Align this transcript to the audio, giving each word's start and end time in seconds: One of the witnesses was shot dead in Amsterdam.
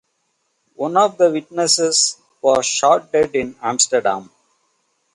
One 0.77 0.97
of 0.97 1.19
the 1.19 1.29
witnesses 1.29 2.17
was 2.41 2.65
shot 2.65 3.11
dead 3.11 3.35
in 3.35 3.55
Amsterdam. 3.61 4.31